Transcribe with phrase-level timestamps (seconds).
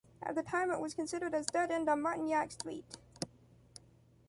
[0.23, 2.85] At the time, it continued as dead end on Martignac street.